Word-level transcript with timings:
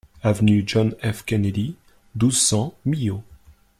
Avenue 0.23 0.63
John 0.65 0.95
F 1.03 1.23
Kennedy, 1.25 1.75
douze, 2.15 2.41
cent 2.41 2.73
Millau 2.87 3.21